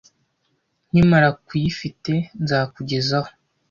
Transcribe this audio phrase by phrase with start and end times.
[0.89, 2.13] Nkimara kuyifite,
[2.43, 3.29] nzakugezaho.